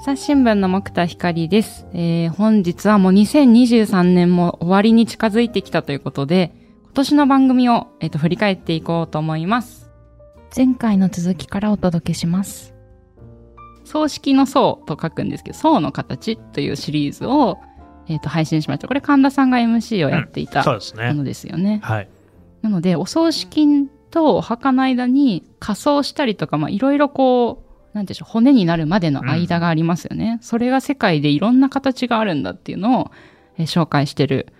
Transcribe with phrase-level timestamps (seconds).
[0.00, 2.30] 朝日新聞の木田光です、えー。
[2.30, 6.52] 本日はもう2023年も終わりに近づいてきたということで、
[6.84, 9.90] 今年の番組を、えーと、振り返っていこうと思います。
[10.56, 12.76] 前回の続きからお届けします。
[13.82, 17.58] 葬式の層と書くんですけど、層の形というシリーズを、
[18.06, 18.86] えーと、配信しました。
[18.86, 21.80] これ神田さんが MC をやっていた、ものですよね。
[21.82, 22.08] はい。
[22.62, 27.67] なので、お葬式とお墓の間に仮装したりとか、まあいろいろこう、
[27.98, 30.34] なんでしょう、骨になるまでの間がありますよね。
[30.34, 33.10] うん、それが世界でいろんな形があるんだっていうのを、
[33.58, 34.52] えー、紹介してる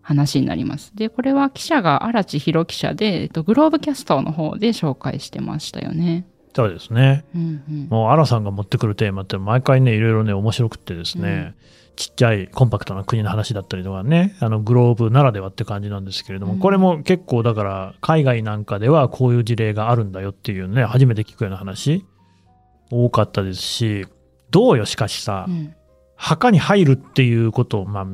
[0.00, 0.92] 話になります。
[0.94, 6.24] で、これは記者が荒地博記者で、えっと、グローブキャストの方で紹介してましたよね。
[6.54, 7.24] そうですね。
[7.34, 11.54] うんうん、もう、荒さんが持ってくるテーマって毎回ね、いろいろね、面白くてですね、うん、
[11.96, 22.04] ちっちゃいコンパクトな国の話だったりとかね、あの、グローブならではって感じなんですけれども、うん、これも結構だから、海外なんかではこういう事例があるんだよっていうね、初めて聞くような話。
[22.90, 24.06] 多かったですし、
[24.50, 25.74] どうよ、しかしさ、うん、
[26.16, 28.06] 墓に入るっていうことを、ま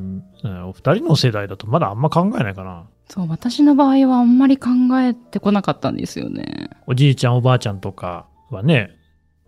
[0.43, 2.85] あ、お二人の世代だとまだあんま考えないかな。
[3.09, 4.69] そう、私の場合はあんまり考
[5.01, 6.69] えてこなかったんですよね。
[6.87, 8.95] おじいちゃん、おばあちゃんとかはね、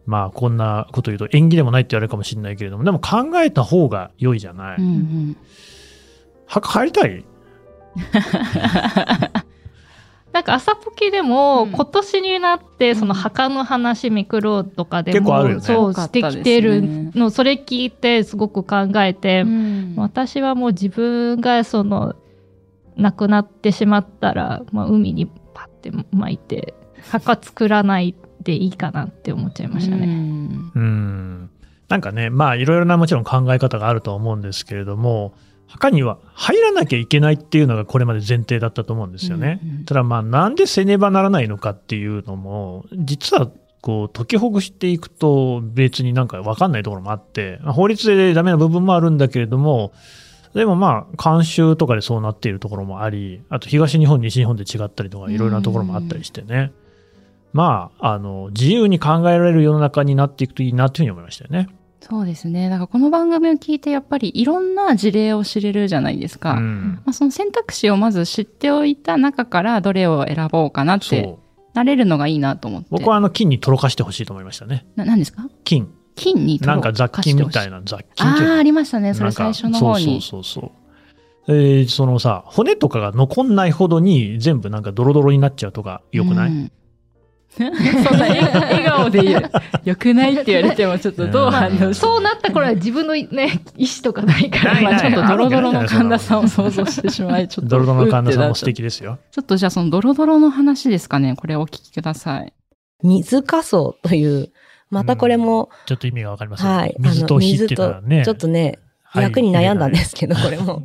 [0.05, 4.77] まあ、こんなこと言うと縁起でもないって言われるかもしれないけれども、でも考えた方が良いじゃない。
[4.77, 5.37] うんうん、
[6.45, 7.25] 墓入りたい？
[10.33, 16.81] なんか朝ポケでも、今年になってその墓の話ミクロとかでも、ね、そうしてきてる
[17.13, 22.15] の、それ聞いてすごく考えて、うん、私はもう自分がその
[22.97, 26.73] 亡くなってしまったら、まあ、海にパッて巻いて
[27.11, 30.05] 墓作らないでいいかなって思っちゃいましたね。
[30.05, 30.71] うん。
[30.73, 31.49] うん。
[31.89, 35.35] なんかねまあいろいろなもちろん考え方があると思うんですけれども
[35.67, 39.59] 墓には入らなきゃいけないっていうのがこれまで前提だったと思うんですよね。
[39.63, 43.49] うんうん、ただまあなんでせねばならないのかっていうのも、実は
[43.81, 49.91] こう解きほぐしていくと別になんかわかんないところもあって、法律でダメな部分もあるんだけれども、
[50.53, 56.71] でもまあ、慣習とかでそうなっているところもあり、あと東日本、西日本で違ったりとか、いろいろなところもあったりしてね。
[57.53, 61.69] まあ、あの、自由に考えられる世の中になっていくといいなというふうに思いましたよね。
[62.07, 62.69] そうですね。
[62.69, 66.55] だからこの番組を聞いてやっぱりいろんな事例を知れるじゃないですか。
[66.55, 71.37] うん、まあ、その選択肢をまず知っておいた中からどれを選ぼうかなって
[71.73, 72.87] なれるのがいいなと思って。
[72.91, 74.85] 僕はあの金にとろかしてほしいと思いましたね。
[74.97, 75.47] な、何ですか？
[75.63, 75.89] 金。
[76.15, 79.13] 金にとろかしてなんか雑菌みたいな雑菌ああ、ありましたね。
[79.13, 80.21] それ最初の方に。
[80.21, 80.71] そうそうそうそ
[81.47, 81.55] う。
[81.55, 86.71] えー、そのさ、骨とかが残んないほどに全部なんかドロドロになっちゃうとかよくない、うん
[88.09, 89.51] そんな笑顔で言う。
[89.83, 97.69] よくないって言われてもちょっとどう反応そうなった頃は自分のね、意思とかないから、まあちょっとドロドロの神田さんを想像してしまい、ちょっと。
[97.69, 99.19] ドロドロの神田さんも素敵ですよ。
[99.31, 101.35] ちょっとじゃあそのドロドロの話ですかね？
[101.35, 102.53] これお聞きください。
[103.03, 104.51] 水仮想という、
[104.89, 106.95] またこれも、ちょっと意味がわかりません、はい。
[106.99, 108.23] 水と火っていうのはね。
[108.25, 108.79] ちょっとね、
[109.15, 110.81] 役に悩んだんですけど、これも。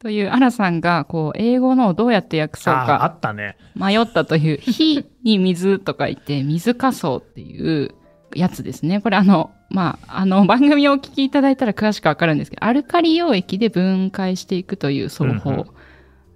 [0.00, 3.04] という、アラさんが、こう、英語のをどうやって訳そうか。
[3.04, 3.58] あったね。
[3.74, 7.94] 迷ったという、火に水と書いて、水仮想っていう
[8.34, 9.02] やつですね。
[9.02, 15.66] これあの、まあ、あの、番組をお聞きいただいたら詳しくわかるんですけど、アルカリ溶液で分解していくという奏法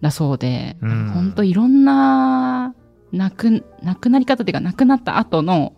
[0.02, 2.74] だそうで、うん、本当いろんな、
[3.12, 5.72] なく、なくなり方っていうか、なくなった後の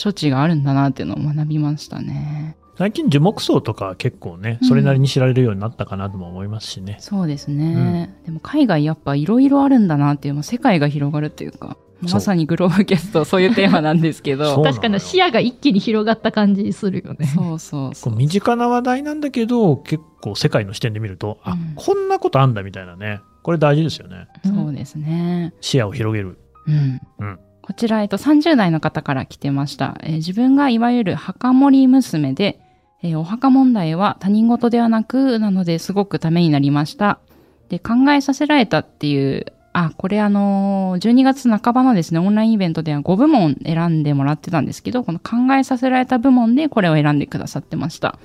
[0.00, 2.56] 処置があるんだなっていうのを学びましたね。
[2.76, 6.94] 最近樹木葬とか結構ね、それなりに知られるようになったかなとも思いますしね。
[6.98, 8.10] うん、そうですね。
[8.20, 14.62] うん、でも海外やっぱいろいろあるんだなっていう、世界が広がるっていうか、まさにグローブキャストそういうテーマなんですけど。
[14.62, 17.26] 確かに視野が一気に広がった感じするよね。
[17.26, 23.20] そうそうそう身近な話題なんだけど、結構世界の視点で見ると、あ、こんなことあんだみたいなね。
[23.42, 24.26] これ大事ですよね。
[24.44, 25.54] そうですね。
[25.60, 26.38] 視野を広げる。
[26.66, 27.00] うん。
[27.18, 27.38] うん。
[27.62, 29.96] こちら、えっと、30代の方から来てました。
[30.02, 32.60] えー、自分がいわゆる墓守娘で、
[33.04, 37.20] えー、お墓問題は他人事ではなく、なのですごくためになりました。
[37.68, 39.44] で、考えさせられたっていう、
[39.74, 48.18] あ、これあのー、12月半ばのですね、オンラインイベントでは5部門選んでもらってたんですけど、この考えさせられた部門でこれを選んでくださってました。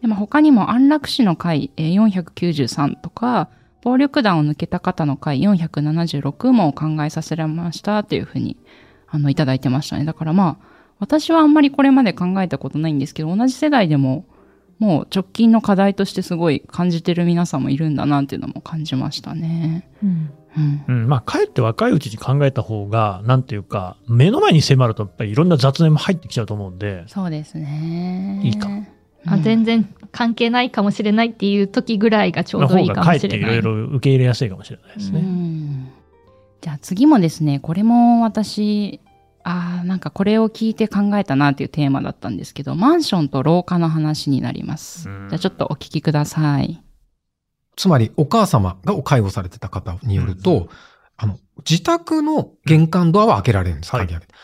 [0.00, 3.48] でも他にも安楽死の会、えー、493とか、
[3.82, 8.56] 暴力団を抜けた方の会476も考えさせられましたっていうふうに、
[9.06, 10.04] あの、いただいてましたね。
[10.04, 14.24] だからまあ、私はあんまりこれまで考えたことないんですけど、同じ世代でも、
[14.78, 19.88] もう直近の課題としてすごい感じてる皆さんもいるんだなっていうのも感じましたね。
[20.02, 20.30] うん。
[20.56, 27.04] うん、うん、まあ、かえって若いうちに考えた方が、なんていうか、目の前に迫ると、やっぱりいろんな雑念も入ってきちゃうと思うんで。
[27.08, 28.40] そうですね。
[28.42, 28.68] いいか。
[29.28, 33.48] あ全然関係ないかもしれないっていう時ぐらいがちょうどいいかもしれない。
[33.48, 35.22] かえっていろいろ受け入れやすいかもしれないですね。
[36.60, 39.00] じゃあ次もですね、これも私、
[39.48, 45.04] ああ、なんかこれを聞いて考えたなっていうテーマだったんですけど、マンションと廊下の話になります。
[45.04, 46.82] じゃあちょっとお聞きください。
[47.76, 50.68] つまり、お母様が介護されてた方によると、うん
[51.16, 54.34] あの、自宅の玄関ドアは開けられるんです、はい鍵開け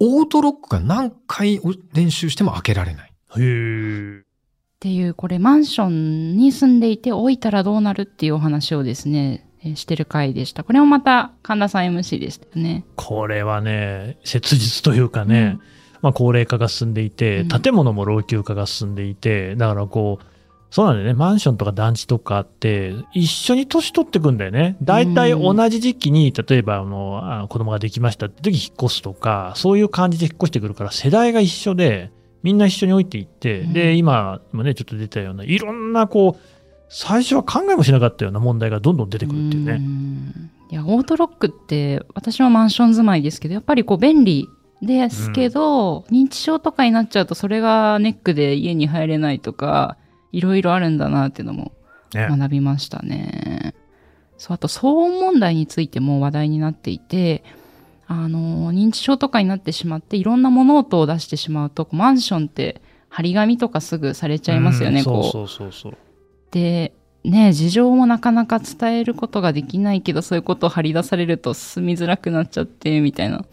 [0.00, 1.60] オートロックが何回
[1.92, 3.10] 練習しても開けられない。
[3.10, 4.20] へえ。
[4.20, 4.22] っ
[4.80, 10.64] ていう、これマンションに住んでいて置いたらどうなるっていうお話をですね、えーしてる回でした。
[10.64, 12.84] これもまた神田さん MC でしたよね。
[12.96, 15.58] これはね、切実というかね、
[16.02, 20.24] まあ高齢化が進んでいて、うん建物も老朽化が進んでいて、だからこう、
[20.70, 21.14] そうなんだよね。
[21.14, 24.76] マンションとか団地とかって、一緒に年取ってくんだよね。
[24.82, 32.10] 大体同じ時期に、例えば、あの、あ子供ができましたって時引っ越すとか、そういう感じで引っ越してくるから、世代が一緒で、
[32.42, 36.55] みんな一緒に置いていって、うんで、今もね、ちょっと出たような、いろんなこう、
[36.88, 39.78] 最初は考えもしなかったような問題がどんどん出てくるっていうね。
[39.78, 44.48] んいや、オートロックって、私はマンション住まいですけど、やっぱりこう便利
[44.82, 49.96] ですけど、認知症とかになっちゃうと、それがネックで家に入れないとか、
[50.32, 51.72] いろいろあるんだなっていうのも
[52.12, 53.74] ね学びましたね。
[54.38, 57.42] そう、あと騒音問題についても話題になっていて、
[58.06, 65.22] あの、認知症とかになってしまって、いろんな物音を出してしまうと、マンションって張り紙とかすぐされちゃいますよね、うんこう。
[65.24, 65.96] そうそうそうそう。
[66.50, 66.92] で、
[67.24, 73.44] ね、事情もなかなか伝えることができないけど、そういうことを張り出されると住みづらくなっちゃって、みたいな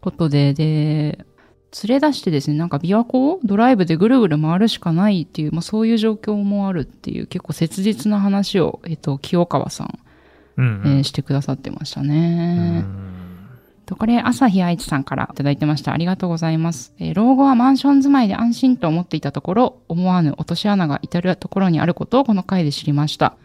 [0.00, 1.24] ことで、で、
[1.84, 9.98] 連れ出してですね、なんか琵琶湖をドライブでぐるぐる回るしかないっていう、まあそういう状況もあるっていう、結構切実な話を、えっと、清川さん、
[10.58, 12.80] うんえーしてくださってましたうね。
[12.80, 12.86] ん
[13.86, 15.92] とこれ、朝日愛知さんからいただいてました。
[15.92, 16.92] ありがとうございます。
[16.98, 23.36] えー老後はマンション住まいで安心と思っていたところ、思わぬ落とし穴が至るところにあることをこの回で知りました。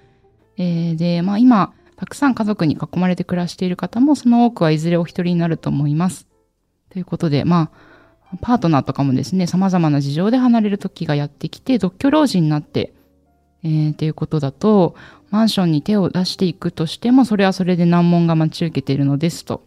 [0.57, 6.27] えーで、まあ今、たくさん家族に囲まれて暮らしている方も、その多くはいずれお一人になると思います。
[6.89, 7.69] ということで、ま
[8.33, 12.93] あ、パートナーとかもですね、様々な事情で離れる時がやってきて、独居老人になって、
[13.63, 14.95] えー、っていうことだと、
[15.29, 19.63] マンションに手を出していくとしても、それはそれで難問が待ち受けているのですと。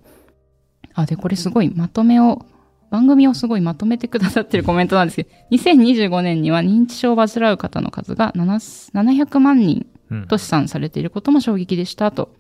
[0.95, 2.45] あ、で、これすごいまとめを、
[2.91, 9.87] 番組をすごいまとめてくださってるコメントなんですけど、2025年には認知症を患う方の数が700万人
[10.29, 12.31] と試算されていることも衝撃でしたと。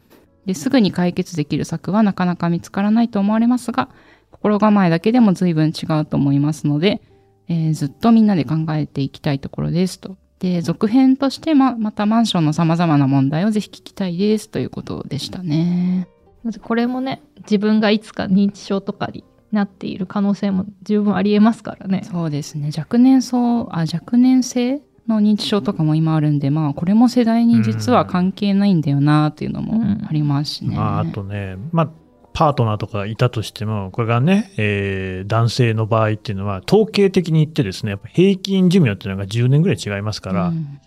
[0.46, 3.88] ですぐに解決できる策はなかなか見つからないと思われますが、
[4.30, 7.00] 心構えだけでも随分違うと思いますので、
[7.48, 10.16] えーずっとみんなで考えていきたいところですと。
[10.38, 16.06] で、続編としてま、またマンションの様々な問題をぜひ聞きたいですということでしたね。
[16.44, 22.02] まずこれもね自分がいつか認知症とかになっている可能性も十分ありえますからね。
[22.10, 22.70] そうですね。
[22.76, 30.76] 若年層、あ、若年性の認知症とかも今あるんで、まあ、これも世代に実は関係ないんだよなっていうのもありますしね。
[30.76, 31.90] まあ、あとね、まあ、
[32.32, 40.80] パートナーとかいたとしても、これがね、えー男性の場合っていうのは、統計的に言ってですね、やっぱ平均寿命っていうのが10年ぐらい違いますから、うん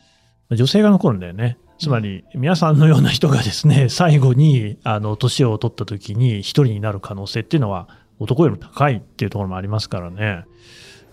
[0.50, 1.57] 女性が残るんだよね。
[1.79, 7.88] つまり、皆さんのような人がですね、最後に、あの、年を取った時に一人になる可能性っていうのは、
[8.19, 10.45] 男よりも高いっていうところもありますからね。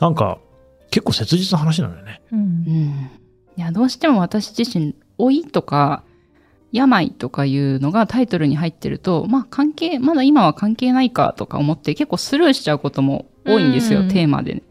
[0.01, 0.39] なんか、
[0.91, 2.23] 結構切実な話なんだよね。
[2.33, 3.11] うんうん。
[3.57, 6.03] いや、どうしても私自身、老いとか、
[6.75, 14.63] 病とかいうのがタイトルに入ってると、まあ関係、まだ今は関係ないかとか思って結構スルーしちゃうことも多いんですよ、うんテーマで、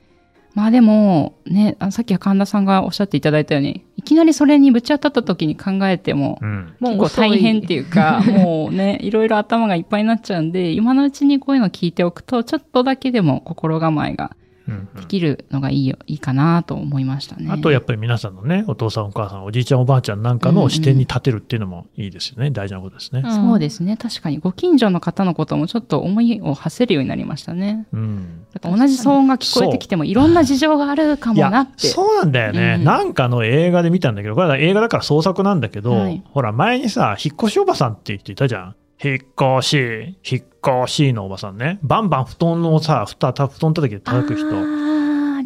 [0.54, 6.76] まあでも、ね、あさっき神田さんがおっしゃっていただいたように、いきなりそれにぶち当たった時に考えても、うん。
[6.80, 17.50] 結構大変っていうか、もうね、 いろいろ頭がいっぱいになっちゃうんで、今のうちにこういうの聞いておくと、ちょっとだけでも心構えがうんできるのがいいよ、いいかなと思いましたね。
[17.52, 22.52] あとやっぱり皆さんのね、お父さんお母さん、おじいちゃんおばあちゃんなんかの視点に立てるっていうのもいいですよね。
[22.52, 23.22] 大事なことですね。
[23.26, 23.98] うんそうですね。
[23.98, 27.88] 確かに、ご近所の方のこともちょっと思いを馳せるようになりましたね。
[27.92, 28.46] うん。
[28.54, 31.88] だから同じ騒音が聞こえてきても、いろんな事情があるかもなって。
[31.88, 38.76] そうなんだよね、うんなんかの映画で見たんだけど、これは映画だから創作なんだけど、はいほら、前にさ、引っ越しおばさんっていう人いたじゃん。
[39.02, 39.18] 引っ
[39.60, 41.80] 越し、引っ越しのおばさんね。
[41.84, 44.84] バンバン布団をさ、ふた、布団叩きで叩く人。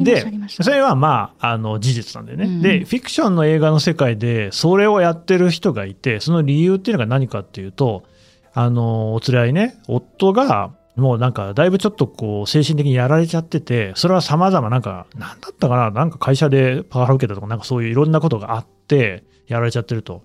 [0.03, 0.25] で。
[0.47, 2.45] それはまあ、あの、事実なんだよね。
[2.45, 8.03] うんで、フィクションの映画の世界で、それをやってる人がいて、その理由っていうのが何かっていうと、
[8.53, 20.23] あの、お連れ合いね、夫が、もうなんか、だいぶちょっとこう、精神的にやられちゃってて、それは様々なんか、なんだったかな、なんか会社でパワハラ受けたとか、なんかそういういろんなことがあって、やられちゃってると。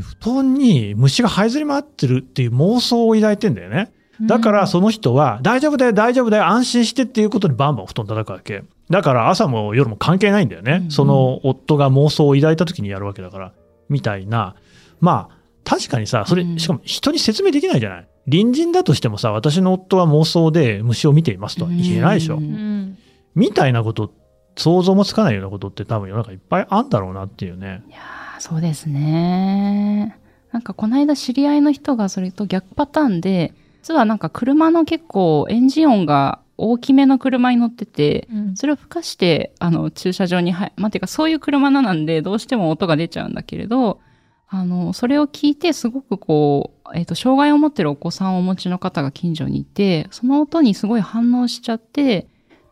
[0.00, 3.92] 布団に虫が這いずり回ってるっていう妄想を抱いてんだよね。
[4.26, 8.62] だからその人は、大丈夫だよ、大丈夫だよ、安心してっていうことにバンバン布団叩くわけ。
[8.90, 10.80] だから朝も夜も関係ないんだよね。
[10.84, 13.52] うんその夫が妄想を抱いた時にやるわけだから。
[13.88, 14.54] みたいな。
[15.00, 18.08] まあ、確かにさ、それう、んしかも人に説明できないじゃない。
[18.30, 22.36] 隣人だとしてもさ、私の夫は妄想で虫を見ていますとは言えないでしょ。
[22.36, 22.96] うん
[23.34, 24.12] みたいなこと、
[24.56, 27.82] 想像もつかないようなことって多分世の中いっぱいあんだろうなっていうね。
[27.88, 30.18] いやーそうですね。
[30.50, 44.00] なんかこの間知り合いの人がそれと逆パターンで、実はなんか車の結構エンジン音が大きめの車に乗ってて、うんそれを吹かして、あの、駐車場に入、まあ、てかそういう車ななんで、どうしても音が出ちゃうんだけれど、
[44.48, 52.26] あの、それを聞いて、すごくこう、えっ、と、障害を持ってるお子さんをお持ちの方が近所にいて、その音にすごい反応しちゃって、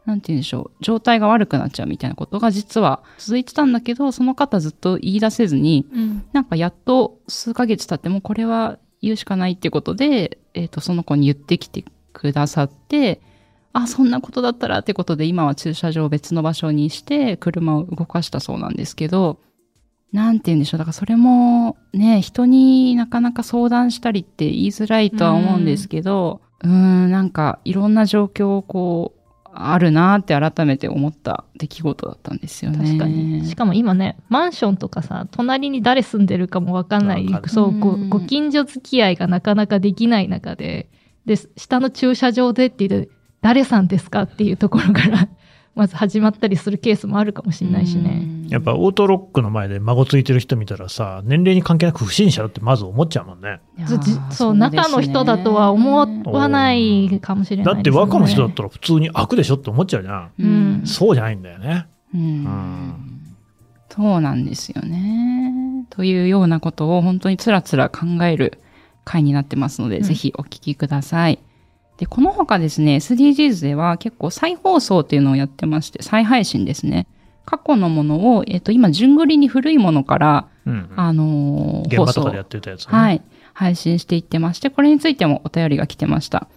[0.07, 6.25] なんて言うんでしょう、状態が悪くなっちゃうみたいなことが実は続いてたんだけど、その方ずっと言い出せずに、うん。
[6.33, 13.21] なんかやっと数ヶ月経ってもこれは言うしかないっていうことで、えっ、と、その子に言ってきてくださって、
[13.73, 19.39] あ、そんなことだったらってことで今は駐車場を別の場所にして車を動かしたそうなんですけど、
[20.13, 20.79] なんて言うんでしょう。
[20.79, 29.20] だからそれもね、人になかなか相談したりって言いづらいとは思うんですけど、うーん、なんかいろんな状況をこう、
[29.53, 32.79] あるなって改めて思った出来事だったんですよね。
[32.79, 33.47] 確かに。
[33.47, 40.89] しかも今ね、マンションとかさ、隣に誰住んでるかもわかんないそう、ごうんご近所付き合いがなかなかできない中で、
[41.27, 43.11] で、下の駐車場でっていう、
[43.43, 45.29] 誰さんですかっていうところから、
[45.75, 48.21] まず始まったりするケースもあるかもしれないしね。
[48.35, 53.61] うんやっぱオートロックの前で孫ついてる人見たらさ、年齢に関係なく不審者だってまず思っちゃうもんね。
[54.33, 57.75] そうね中の人だとは思わないかもしれないね。
[57.75, 60.31] だって若の人だったら普通に悪でしょって思っちゃうじゃん。
[60.41, 61.87] うんそうじゃないんだよね。
[62.13, 62.95] うんん
[63.89, 65.87] そうなんですよね。
[65.91, 68.61] というようなことを本当につらつら考える
[69.05, 71.39] 回になってますので、うんぜひお聞きください。
[72.01, 77.07] で、この他ですね、SDGs では結構再放送っていうのをやってまして、再配信ですね。
[77.45, 82.91] 過去のものを、えっと、今、順繰りに古いものから、うんうんあのーやってたやつね。
[82.91, 83.23] はい。
[83.53, 86.49] 配信していってまして、これについてもお便りが来てました。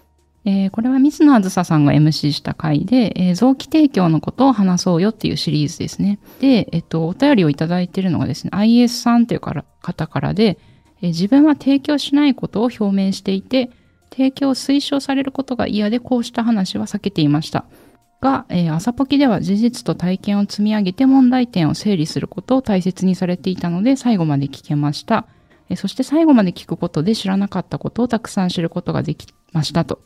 [0.46, 6.20] えーこれは水野あずささんが MC した回で、えー臓器提供のことを話そうよっていうシリーズですね。
[6.40, 10.58] で、えっと、お便りをいただいているのがですね、IS さんというから方からで、
[11.02, 13.72] えー自分は提供しないことを表明していて、
[14.16, 17.66] 提供を推奨されることが嫌でこうした話は避けていました。
[18.22, 25.26] が、えー朝ポキでは事実と体験を積み上げて問題点を整理することを大切にされていたので最後まで聞けました。
[25.70, 30.00] えーそして最後まで聞くことで知らなかったことをたくさん知ることができましたと。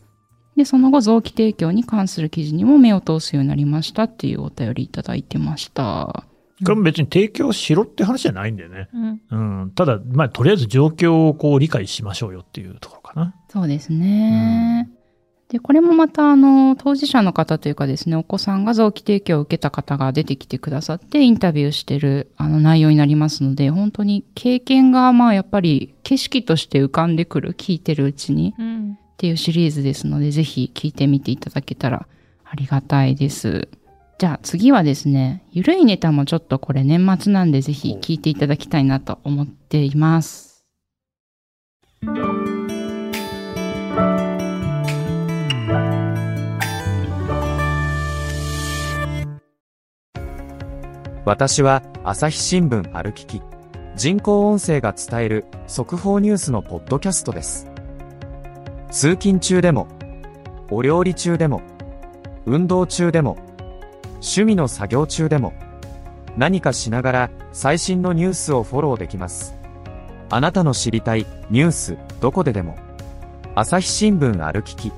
[0.57, 6.23] で、その後、臓器提供に関する記事にも目を通すようになりましたっていうお便りいただいてました。
[6.63, 8.57] これも別に提供しろって話じゃないん。
[8.57, 8.89] だよね。
[8.93, 9.61] うん。
[9.61, 9.71] うん。
[9.71, 13.35] ただ、まあ、とりあえず状況をこう理解しましょうよっていうところかな。
[13.49, 14.89] そうですね。
[15.49, 18.65] で、これもまた、あの、当事者の方というかですね、お子さん。
[18.65, 27.15] が臓器提供を受けた方が出てきてくださって、インタビューしてる、あの、内容になりますので、本当に経験が、まあ、やっぱり、景色として浮かん。
[27.15, 28.91] でくる、聞いてるうちに、うん。
[28.93, 32.07] っていうシリーズですので、ぜひ聞いてみていただけたら
[32.43, 33.69] ありがたいです。
[34.19, 40.65] じゃあ次はですね、ゆるいネタもちょっとこれ年末なんでぜひ聞いていただきたいなと思っています。
[51.23, 53.41] 私は朝日新聞歩きき。
[53.95, 57.67] 人工音声が伝える速報ニュースのポッドキャストです。
[58.89, 59.87] 通勤中でも
[60.71, 61.61] お料理中でも
[62.47, 63.46] 運動中でも
[64.21, 65.53] 趣味の作業中でも
[66.37, 69.55] 何かしながら最新のニュースをフォローできます
[70.29, 72.77] あなたの知りたいニュースどこででも
[73.55, 74.91] 朝日新聞歩きき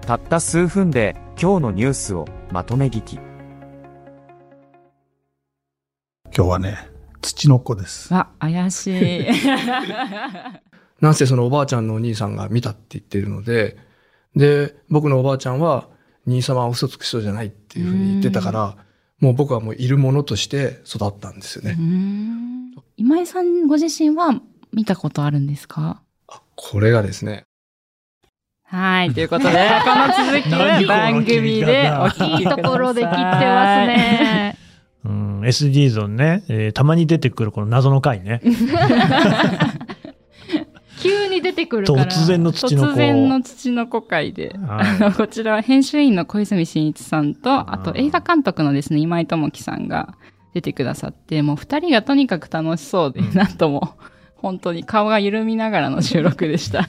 [0.00, 3.32] たった数分で今日のニュースをまとめ聞き
[6.34, 6.78] 今日はね、
[7.20, 8.12] 土の子です。
[8.14, 9.26] わ、怪しい。
[11.02, 13.76] なんせそのおばあちゃんのお兄さんが見たって言ってるので、
[14.34, 15.90] で、僕のおばあちゃんは、
[16.26, 18.76] 兄様は嘘つく人じゃないっていうふうに言ってたから、
[19.20, 21.74] もう僕はもういるものとして育ったんですよね。
[21.74, 24.40] ん今井さんご自身は
[24.72, 26.02] 見たことあるんですか？
[26.28, 27.44] あこれがですね、
[28.64, 34.56] はい、ということで、 この続きは番組でお聞きいいところで切ってますね。
[35.04, 38.40] うん、SDGs のね、えーたまに出てくるこの謎の回ね。
[41.02, 42.06] 急に出てくるから。
[42.06, 42.88] 突然の土の子。
[42.92, 44.56] 突然の土の子会で。
[44.66, 50.14] はいこちらは編集員の小泉進一さんと、あと映画監督のですね、今井智樹さんが
[50.54, 53.96] 出てくださって、もう二人がとにかく楽しそうで、なんとも、
[54.36, 56.88] 本当に顔が緩みながらの収録でした。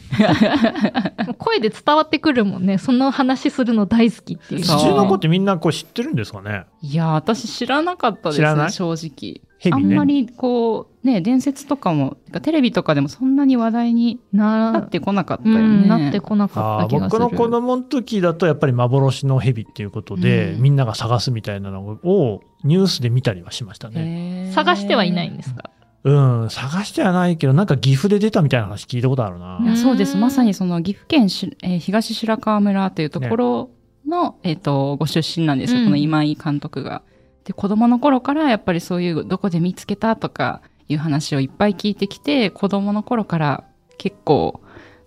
[1.37, 2.79] 声で伝わってくるもんね。
[2.79, 4.61] その話するの大好きっていう。
[4.61, 6.63] 土の子ってみんなこう知ってるんですかね？
[6.81, 9.41] いやー、私知らなかったですね、正直。
[9.71, 15.87] あんまりこう、ね、伝説とかも、テレビとかでもそんなに話題になってこなかったよね。
[15.87, 17.21] なってこなかった気がする。
[17.21, 24.51] 僕の子供の時だとやっぱり幻の蛇っていうことで、うん、みんなが探すみたいなのをニュースで見たりはしましたね。
[24.53, 25.69] 探してはいないんですか？
[26.03, 26.11] う
[26.45, 29.59] ん、探してはないけど、なんか岐阜で出たみたいな話聞いたことあるな。
[29.61, 30.17] いやそうです。
[30.17, 33.69] まさにその岐阜県し、えー、東白川村というところ
[34.05, 37.03] の、ね、えっ、ー、と、ご出身なんですよ、うん、この今井監督が。
[37.45, 43.63] で、子供の頃からやっぱりそういうどこで見つけたとかいう話をいっぱい聞いてきて、子供の頃から
[43.97, 44.61] 結構、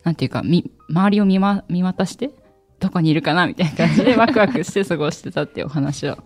[0.05, 2.31] なんていうか、み、周りを見ま、見渡して、
[2.79, 6.19] どこにいるかなみたいな感じでワクワクして過ごしてたっていうお話を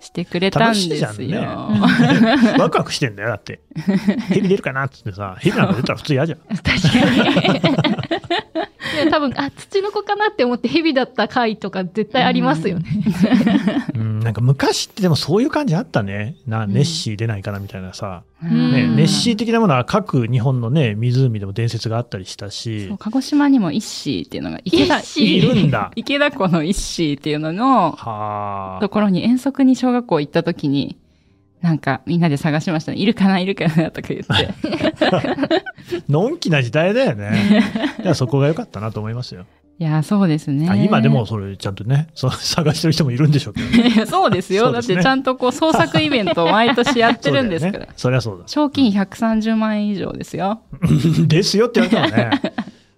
[0.00, 1.28] してくれたんですよ。
[1.28, 1.38] ね、
[2.58, 3.60] ワクワクしてんだよ、だって。
[4.30, 6.38] 蛇出るかなっつってさ、蛇なんか出たら普通嫌じゃん。
[6.38, 7.99] 確かに。
[9.04, 12.86] で多分あ土の子かなって思って蛇だった回とか絶対ありますよね。
[13.94, 16.36] うん、なんか昔ってでもそういう感じあったね。
[16.46, 22.92] なネッシー出ないかなみたいなさ、うん、ね、ネッシー的なものは各日本のね湖でも伝説があったりしたし。
[22.98, 25.92] 鹿児島にもイッシーっていうのが池田いるんだ。
[25.96, 30.99] 池田湖のイッシーっていうののところに遠足に小学校行った時に。
[31.60, 32.98] なんかみんなで探しましたね。
[32.98, 34.54] いるかないるかなとか言って。
[36.08, 37.62] のんきな時代だよね。
[38.02, 39.44] いや、そこが良かったなと思いますよ。
[39.78, 40.84] いや、そうですね。
[40.84, 44.64] 今でもそれちゃんとね、そ 探してる人もいるんでしょうけど、ね、そうですよ。
[44.64, 47.88] すね、だってちゃんとこう創作イベントを毎年やってるんですから。
[47.96, 48.44] そ、ね,、りゃそうだ。
[48.46, 50.60] 賞金130万円以上ですよ。
[51.26, 52.40] ですよって言われたらね。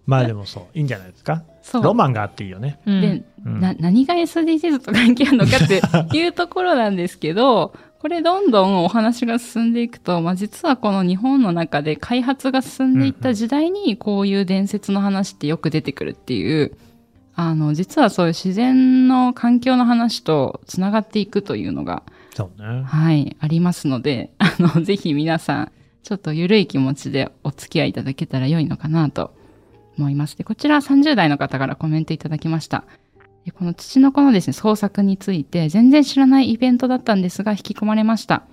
[0.07, 1.45] まあでもそう、いいんじゃないですか。
[1.75, 2.81] ロマンがあっていいよね。
[2.85, 16.76] で、うん、な何が SDGs と関係あるのかっていうところなんですけど、これどんどんお話が進んでいくと、まあ、実はこの日本の中で開発が進んでいった時代にこういう伝説の話ってよく出てくるっていう、
[17.37, 22.02] あの、実はそういう自然の環境の話とつながっていくというのが、
[22.35, 22.82] そうね。
[22.82, 29.32] はい、ありますので、 あの、ぜひ皆さん、ちょっと緩い気持ちでお付き合いいただけたら良いのかなと
[29.97, 30.37] 思います。
[30.37, 32.82] で、こちら30代の方からコメントいただきました。
[33.50, 38.44] この土の子のですね、創作について全然知らないイベントだったんですが引き込まれました。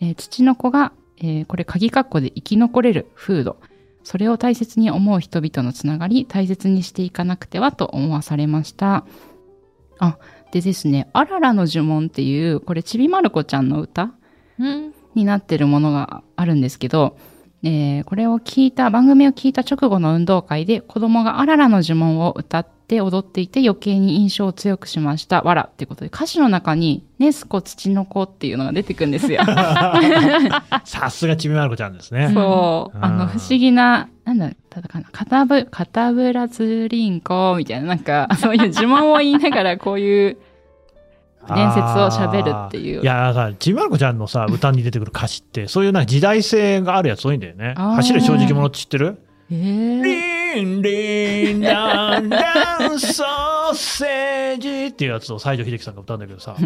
[0.00, 3.56] えー、土の子が、えー、これ鍵括弧で生き残れる風土。
[4.04, 9.04] それを大切に思う人々のつながり、大切にしていかなくてはと思わされました。
[9.98, 10.18] あ、
[10.52, 14.12] でですね、あららの呪文っていう、これちびまる子ちゃんの歌、
[15.16, 17.16] になってるものがあるんですけど、
[17.62, 25.42] えー、これを聞いた、番組を聞いた直後の運動会で子供があららの呪文を歌って踊っていて余計に印象を強くしました。
[25.42, 29.42] わらってことで歌詞の中にネスコ土の子っていうのが出てくるんですよ。
[30.84, 32.30] さすがちびまる子ちゃんですね。
[32.32, 32.98] そう。
[33.00, 40.36] あの不思議な、なんだったかな、かたぶ、かたぶらずりんこみたいな、なんか そういう呪文を言いながらこういう
[41.48, 43.02] 伝説を喋るっていう。
[43.02, 47.74] いや、だから、ちびまる子ちゃんのさ、歌に出てくる歌詞って、そういうな時代性があるやつ多いんだよね。
[47.76, 49.18] 走る正直者って知ってる？
[49.50, 56.56] えー、リンリンランランソーセージっていうやつを西城秀樹さんが歌うんだけどさ、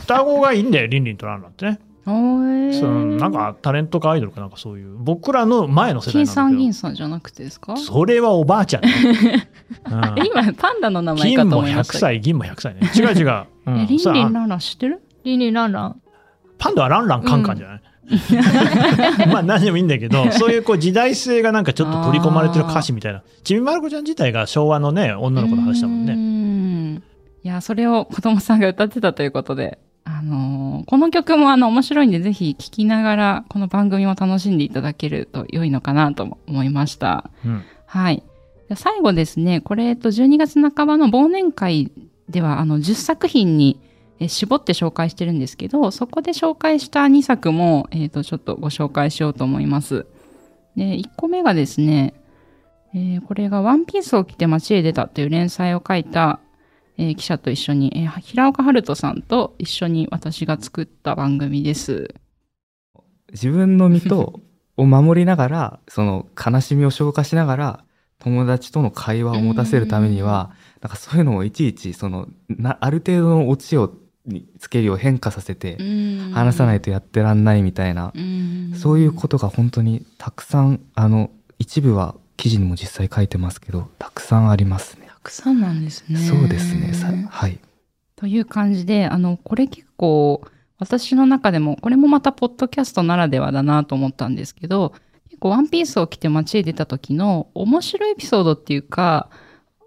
[0.00, 1.80] 双子がいいんだよ、リンリンとランランってね。
[2.04, 9.48] そのなんかタレントかアイドルかなんかそういう僕らの前の世代なんだけど金さん銀さんじゃなくてですかそれはおばあちゃん、ね
[9.86, 16.00] うん、今パンダの名前かと思いました金も100歳銀も100歳ね違う違う、うん、リンリンランラン知ってるリンリンランラン
[16.58, 17.82] パンダはランランカンカンじゃない、うん、
[19.30, 23.22] まあ何でもいいんだけど、 そういうこう時代性がなんかちょっと取り込まれてる歌詞みたいな。
[23.44, 26.14] ちびまる子ちゃん自体が昭和のね、女の子の話だもんね。
[26.14, 27.02] ん
[27.44, 37.30] いや、それを子供さんが歌ってたということで、あのー、この曲もあの面白いんでぜひ聴きながらこの番組を楽しんでいただけると良いのかなと思いました。
[37.44, 38.22] うん、はい。
[38.76, 41.90] 最後ですね、これ、えっと、12月半ばの忘年会
[42.28, 43.80] では、あの、10作品に
[44.28, 50.06] 絞って紹介してるんですけど、そこで紹介した2作も、えっ、ー、と、ちょっとご紹介しようと思います。
[50.76, 52.14] で、1個目がですね、
[52.94, 56.40] えー、これがワンピースを着て街へ出たという連載を書いた、
[56.98, 62.12] えー、記者と一緒に、えー、平岡春人さんと一緒に私が作った番組です。
[63.32, 64.40] 自分の身と
[64.76, 67.84] を守りながら、その悲しみを消化しながら、
[68.18, 73.94] 友達との会話を持たせるためには、なんかそういうのをいちいち、その、な、ある程度のオチを
[74.30, 75.76] につけるを変化させて
[76.32, 78.12] 話さないとやってらんないみたいな
[78.76, 85.06] そういうことが本当にたくさんあの一部は記事にも実際書いてますけどたくさんありますね。
[85.08, 86.18] たくさんなんですね。
[86.18, 87.28] そうですね。
[87.30, 87.58] はい。
[88.16, 90.42] という感じであのこれ結構
[90.78, 94.94] 私の中でもこれもまたポッドキャストならではだなと思ったんですけど
[95.28, 99.28] 結構ワンピースを着て街へ出た時の面白いエピソードっていうか、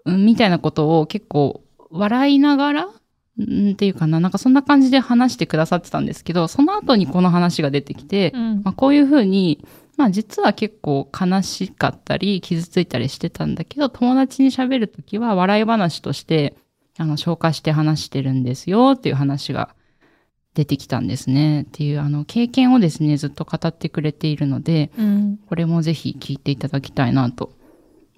[0.04, 2.88] うん、みたいなことを結構笑いながら
[3.42, 9.64] んっていうかな、なんかそんな感じで話してくださってたんですけど、その後にこの話が出てきて、うんまあ、こういうふうに、
[9.96, 16.54] まあ実は結構悲しかったり、傷ついたりしてたんだけど、友達に喋るときは笑い話として、
[16.96, 19.74] あの、消化して話してるんですよっていう話が
[20.54, 21.62] 出てきたんですね。
[21.62, 25.38] っていう、あの、経験をですね、ずっと語ってくれているので、うん。
[25.48, 27.52] これもぜひ聞いていただきたいなと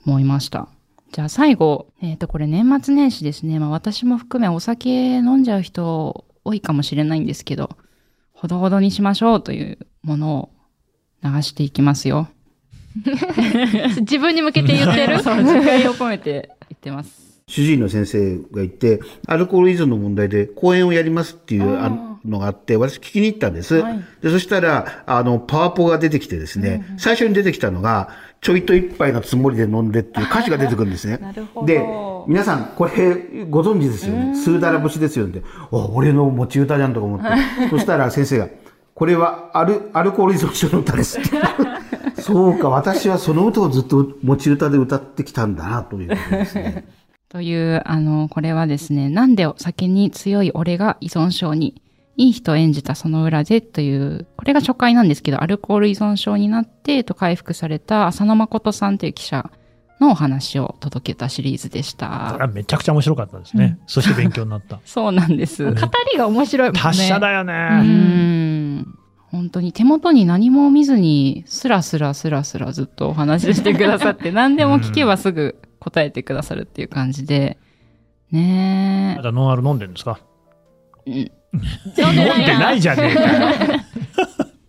[0.07, 0.69] 思いました。
[1.13, 3.59] じゃあ最後、えっ、と、これ年末年始ですね。
[3.59, 7.71] まあ私も含めお酒飲んじゃう人多いかもしれないんですけど、
[8.33, 10.51] ほどほどにしましょうというものを
[11.23, 12.29] 流していきますよ。
[14.01, 15.21] 自分に向けて言ってる？
[15.25, 17.43] そう、自戒を込めて言ってます。
[17.49, 23.77] 主治医の先生が言って、アルコール依存の問題で講演をやりますっていうあののがあって、私聞きに行ったんです。
[23.77, 28.11] はいで、そしたら、あの、パワポが出てきてですね、最初に出てきたのが、
[28.41, 31.19] ちょいと一杯のつもりで飲んでっていう歌詞が出てくるんですね。
[31.67, 31.85] で、
[32.27, 32.93] 皆さん、これ、
[33.49, 34.35] ご存知ですよね？
[34.35, 35.43] スーダラ節ですよね。
[35.71, 37.27] お、俺の持ち歌じゃんとか思って。
[37.71, 38.49] そしたら先生が、
[38.95, 41.31] これはアル、アルコール依存症の歌ですって。
[42.23, 46.85] そうか、私はその歌をずっと持ち歌で歌ってきたんだな、ということですね。
[47.29, 51.83] という、あの、これはですね、なんでお酒に強い俺が依存症に、
[52.17, 59.51] いい人を演じたその裏でという、これが初回なんですけど、アルコール依存症になって、と、回復された浅野誠さんという記者
[60.01, 62.47] のお話を届けたシリーズでしそれはた。
[62.49, 63.79] めちゃくちゃ面白かったですね。
[63.87, 64.81] そして勉強になった。
[64.87, 65.65] そうなんです。
[65.65, 65.81] う語
[66.13, 66.81] りが面白いもんね。
[66.81, 67.53] 達者だよね。
[67.53, 67.83] ー
[68.81, 68.99] ん。
[69.31, 77.59] 本当に手元に何も見ずに、スラスラスラスラずっとお話ししてくださって、 何でも聞けばすぐ答えてくださるっていう感じで、
[78.31, 79.23] ねえま。
[79.23, 80.19] だノンアル飲んでるんですか？
[81.07, 83.81] うん飲んでないじゃねえかよ。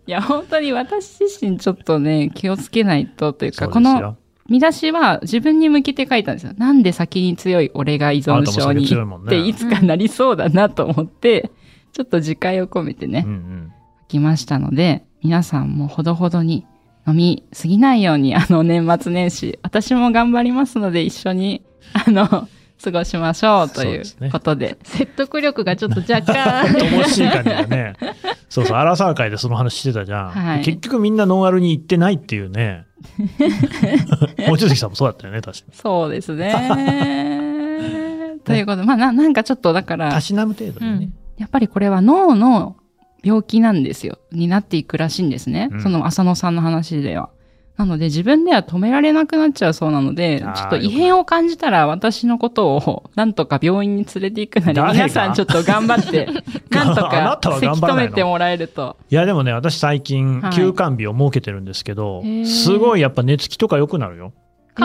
[0.07, 4.17] いや、本当に私自身ちょっとね、気をつけないとというか、このそうですよ
[4.49, 6.53] 見出しは自分に向けて書いたんですよ。
[6.57, 11.51] なんで先に強い俺が依存症にっていつかなりそうだなと思って、
[11.91, 13.73] ちょっと自戒を込めてね、うんうん
[14.07, 16.65] 書きましたので、皆さんもほどほどに
[17.05, 21.61] 飲みすぎないように、あの年末年始、私も頑張りますので一緒に、
[21.91, 22.47] あの、
[22.83, 24.77] 過ごしましょうというそうですねことで。
[24.83, 26.65] 説得力がちょっと若干。
[26.67, 27.93] 乏しい感じがね。
[28.49, 30.29] そうそう、アラサー会でその話してたじゃん。
[30.29, 32.85] はい結局みんなノンアルに行ってないっていうね。
[34.47, 35.73] 望月さんもそうだったよね、確かに。
[35.75, 36.53] そうですね。
[38.45, 41.09] ということで、まあな、なんかちょっとだから、たしなむ程度にね。
[41.37, 42.77] やっぱりこれは脳の
[43.23, 44.19] 病気なんですよ。
[44.31, 45.69] になっていくらしいんですね。
[45.71, 47.29] うんその浅野さんの話では。
[47.77, 56.25] なので自分では止められなくなっちゃうそうなので、ちょっと異変を感じたら私のことをなんとか病院に連れて行くなり、皆さんちょっと頑張って、
[56.75, 58.97] なんとかたはせき止めてもらえると。
[59.11, 64.33] いや、でもね、私最近はい、休館日を設けてるんですけど、へーすごいやっぱ寝つきとか良くなるよ。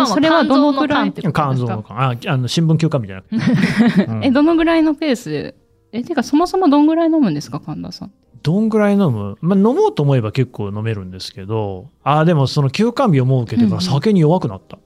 [0.06, 1.66] それはどのくらい肝臓の缶ってこと肝ですか？
[1.66, 2.00] 臓の肝。
[2.00, 4.04] あ、あの、新聞休館日じゃなくて。
[4.12, 5.30] うんえ、どのぐらいのペース？
[5.30, 5.54] で
[5.92, 8.10] え、てかそもそもどんぐらい飲むんですか、神田さん？
[8.42, 9.36] どんぐらい飲む？
[9.40, 14.78] まあ、飲もうと思えば結構飲めるんですけど、あ、でもその休館日を設けてから酒に弱くなった。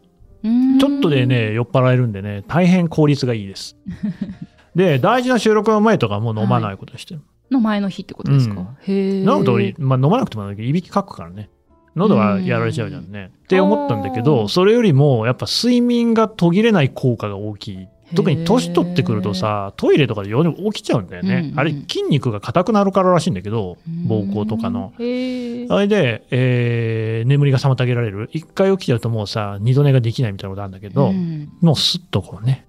[0.45, 3.77] うーんちょっとでね、酔っ払えるんでね、大変効率がいいです。
[4.77, 7.23] で、大事な収録の前とかもう飲まないことにしてる。
[7.51, 9.21] の前の日ってことですか、うんへえ。
[9.21, 11.49] 飲むと、まあ飲まなくてもいいけど、いびきかくからね。
[11.95, 13.31] 喉はやられちゃうじゃんね。
[13.45, 17.89] って思ったんだけど、それよりも、やっぱ睡眠が途切れない効果が大きい。
[18.15, 21.35] 特に年取ってくるとさ、トイレとかで夜起きちゃうんだよね。
[21.35, 24.93] うんうんあれ、筋肉が硬くなるかららしいんだけど、膀胱とかの。
[24.97, 28.31] あれで、えー眠りが妨げられる。
[28.33, 32.67] 一回起きちゃうともうさ、二度寝ができないみたいなことあるんだけど、うんもうスッとこうね。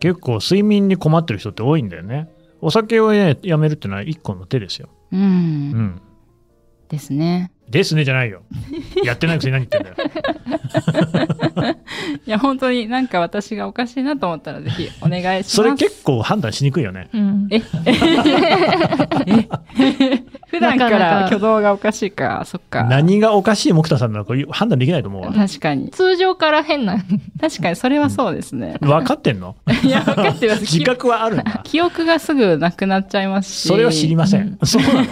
[0.00, 2.28] 結構睡眠に困ってる人って多いんだよね。
[2.60, 4.88] お酒をね、やめるってのは一個の手ですよ。
[5.12, 5.20] うん。
[5.20, 6.00] うん。
[6.88, 7.52] ですね。
[7.70, 8.42] ですねじゃないよ。
[9.04, 9.96] やってないくせに何言ってんだよ。
[12.26, 15.56] いや、本当になんか私がおかしいなと思ったらぜひお願いします。
[15.56, 17.08] それ結構判断しにくいよね。
[17.12, 17.48] うん。
[17.50, 17.62] え
[20.58, 22.84] 普段から挙動がおかしいか、そっか。
[22.84, 25.32] 何がおかしい木田さんなのか判断できないと思うわ。
[25.32, 25.90] 確かに。
[25.90, 26.96] 通常から変な。
[27.40, 28.76] 確かにそれはそうですね。
[28.80, 29.56] 分かってんの？
[29.84, 30.60] いや、分かってます。
[30.72, 31.60] 自覚はあるんだ。
[31.64, 33.68] 記憶がすぐなくなっちゃいますし。
[33.68, 34.58] それは知りません。
[34.64, 35.04] そうなの？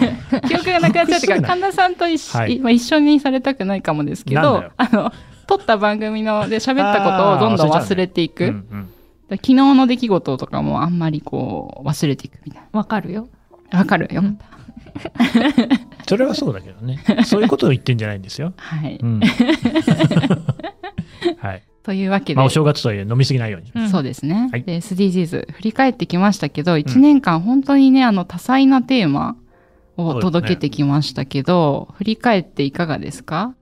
[0.47, 5.11] 記憶がなくなっちゃうっていうか、神田さんと一緒,、はいまあ、一緒にされたくないかもですけどあの、
[5.47, 8.63] 撮った番組ので喋ったことをどんどん忘れていく。
[9.29, 13.27] 昨日の出来事とかもあんまりこう忘れていくみたいわかるよ。
[13.71, 13.79] な。
[13.79, 14.56] わかるよかった。
[16.07, 16.99] それはそうだけどね。
[17.25, 18.53] そういうことを言ってんじゃないんですよ。
[18.57, 18.97] はい。
[19.01, 19.19] うん。
[21.39, 21.63] はい。
[21.83, 23.71] というわけで、まあ、お正月とはいえ飲みすぎないように。
[23.73, 24.49] うんそうですね。
[24.51, 29.37] はいで、SDGs 振り返ってきましたけど、1年間本当にね、あの多彩なテーマ
[29.95, 33.53] を届けてきましたけど、振り返っていかがですか？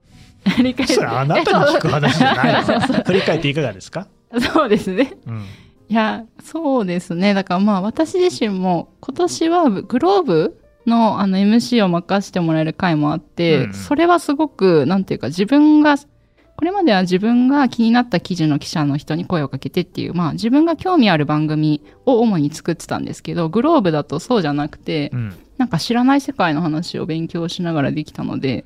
[0.56, 4.06] 振り返ってそれあなたに聞く話じゃないの振り返っていかがですか？
[4.52, 5.14] そうですね。
[5.26, 5.42] うん。
[5.88, 7.32] いや、そうですね。
[7.32, 28.64] だからまあ私自身も今年はグローブのあの MC を任せてもらえる回もあって、うん、それはすごく、なんていうか自分が、これまでは自分が気になった記事の記者の人に声をかけてっていう、まあ自分が興味ある番組を主に作ってたんですけど、グローブだとそうじゃなくて、うん、なんか知らない世界の話を勉強しながらできたので、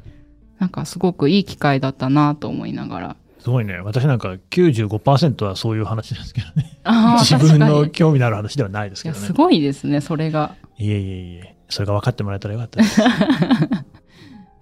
[0.58, 3.16] なんかすごくいい機会だったなと思いながら。
[3.40, 3.78] すごいね。
[3.78, 6.78] 私なんか95%はそういう話ですけどね。
[7.20, 9.26] 自分の興味のある話ではないですけどね。
[9.26, 10.54] すごいですね、それが。
[10.78, 11.56] いえいえいえ。
[11.70, 13.02] それが分かってもらえたらよかったです。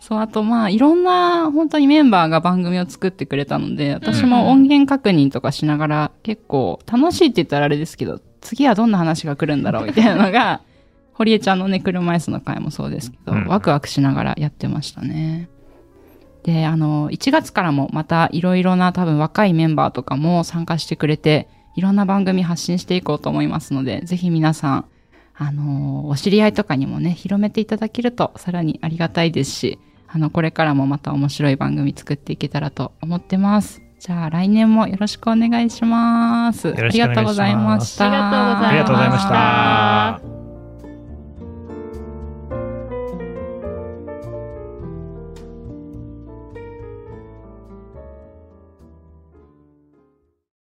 [0.00, 10.62] そう、あとまあ、いろんな本当にメンバーが番組を作ってくれたので、私も音源確認とかしながら、結構楽しいって言ったらあれですけど、次はどんな話が来るんだろうみたいなのが、
[11.12, 15.48] 堀江ちゃんのね、車椅子の回もそうですけど、ワクワクしながらやってましたね。
[16.44, 24.84] で、あの、1月からもまたいろいろな多分若いメンバーとかも参加してくれて、いろんな番組発信していこうと思いますので、ぜひ皆さん、
[25.38, 33.82] あの、お知り合いとかにもね、広めていただけるとさらにありがたいですし、あの、これからもまた面白い番組作っていけたらと思ってます。
[34.00, 36.68] じゃあ来年もよろしくお願いします。
[36.68, 38.68] ありがとうございました。
[38.68, 40.37] ありがとうございました。